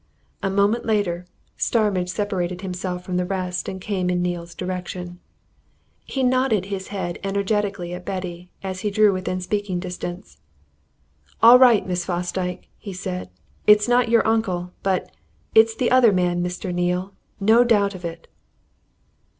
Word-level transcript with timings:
A 0.41 0.49
moment 0.49 0.83
later, 0.83 1.27
Starmidge 1.57 2.09
separated 2.09 2.61
himself 2.61 3.03
from 3.03 3.17
the 3.17 3.23
rest, 3.27 3.69
and 3.69 3.79
came 3.79 4.09
in 4.09 4.23
Neale's 4.23 4.55
direction. 4.55 5.19
He 6.05 6.23
nodded 6.23 6.65
his 6.65 6.87
head 6.87 7.19
energetically 7.23 7.93
at 7.93 8.03
Betty 8.03 8.49
as 8.63 8.79
he 8.79 8.89
drew 8.89 9.13
within 9.13 9.39
speaking 9.41 9.79
distance. 9.79 10.39
"All 11.43 11.59
right, 11.59 11.85
Miss 11.85 12.03
Fosdyke!" 12.03 12.67
he 12.79 12.93
said. 12.93 13.29
"It's 13.67 13.87
not 13.87 14.09
your 14.09 14.25
uncle. 14.27 14.71
But 14.81 15.11
it's 15.53 15.75
the 15.75 15.91
other 15.91 16.11
man, 16.11 16.41
Mr. 16.43 16.73
Neale! 16.73 17.13
no 17.39 17.63
doubt 17.63 17.93
of 17.93 18.03
it!" 18.03 18.27